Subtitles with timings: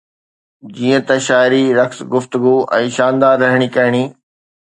[0.77, 4.03] جيئن ته شاعري، رقص، گفتگو ۽ شاندار رهڻي ڪهڻي